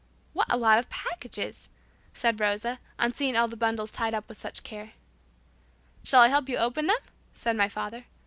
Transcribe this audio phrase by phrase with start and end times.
[0.33, 1.69] "What a lot of packages!"
[2.11, 4.93] said Rosa, on seeing all the bundles tied up with such care.
[6.03, 6.97] "Shall I help you open them?"
[7.35, 8.05] said my father.